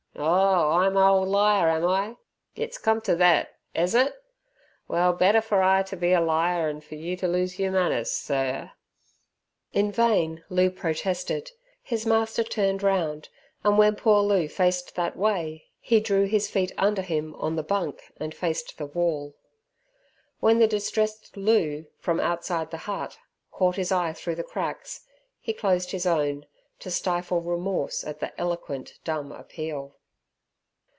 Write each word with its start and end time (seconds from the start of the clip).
"Oh 0.23 0.71
I'm 0.73 0.97
a 0.97 1.09
ole 1.11 1.25
liar, 1.25 1.67
am 1.69 1.87
I! 1.87 2.15
Yit's 2.53 2.77
come 2.77 3.01
ter 3.01 3.17
thet; 3.17 3.55
ez 3.73 3.95
it? 3.95 4.13
Well 4.87 5.13
better 5.13 5.41
fer 5.41 5.63
I 5.63 5.81
ter 5.81 5.95
be 5.97 6.11
a 6.11 6.21
liar 6.21 6.69
'n 6.69 6.81
fer 6.81 6.93
you 6.93 7.17
ter 7.17 7.27
lose 7.27 7.57
yer 7.57 7.71
manners 7.71 8.11
Sir." 8.11 8.73
In 9.73 9.91
vain 9.91 10.43
Loo 10.49 10.69
protested. 10.69 11.51
His 11.81 12.05
master 12.05 12.43
turned 12.43 12.83
round, 12.83 13.29
and 13.63 13.79
when 13.79 13.95
poor 13.95 14.21
Loo 14.21 14.47
faced 14.47 14.93
that 14.93 15.17
way, 15.17 15.69
he 15.79 15.99
drew 15.99 16.25
his 16.25 16.47
feet 16.47 16.71
under 16.77 17.01
him 17.01 17.33
on 17.35 17.55
the 17.55 17.63
bunk 17.63 18.11
and 18.17 18.35
faced 18.35 18.77
the 18.77 18.85
wall. 18.85 19.33
When 20.39 20.59
the 20.59 20.67
distressed 20.67 21.35
Loo, 21.35 21.87
from 21.97 22.19
outside 22.19 22.69
the 22.69 22.77
hut, 22.85 23.17
caught 23.49 23.77
his 23.77 23.91
eye 23.91 24.13
through 24.13 24.35
the 24.35 24.43
cracks, 24.43 25.03
he 25.39 25.51
closed 25.53 25.89
his 25.91 26.05
own, 26.05 26.45
to 26.79 26.91
stifle 26.91 27.41
remorse 27.41 28.03
at 28.03 28.19
the 28.19 28.39
eloquent 28.39 28.99
dumb 29.03 29.31
appeal. 29.31 29.95